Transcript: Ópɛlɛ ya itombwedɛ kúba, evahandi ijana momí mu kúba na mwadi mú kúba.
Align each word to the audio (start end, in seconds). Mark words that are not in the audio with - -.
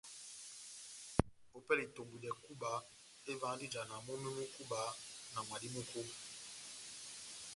Ópɛlɛ 1.57 1.81
ya 1.83 1.87
itombwedɛ 1.89 2.29
kúba, 2.43 2.71
evahandi 3.31 3.65
ijana 3.67 3.95
momí 4.05 4.29
mu 4.37 4.43
kúba 4.55 4.79
na 5.33 5.39
mwadi 5.47 5.67
mú 5.73 5.81
kúba. 5.91 6.13